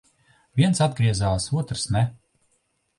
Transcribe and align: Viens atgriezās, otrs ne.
Viens 0.61 0.81
atgriezās, 0.87 1.47
otrs 1.61 1.87
ne. 1.97 2.05